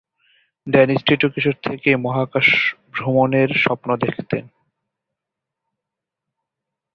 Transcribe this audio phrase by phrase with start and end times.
[0.67, 2.47] Danish Tito কৈশোর থেকেই মহাকাশ
[2.93, 4.43] ভ্রমণের স্বপ্ন দেখতেন।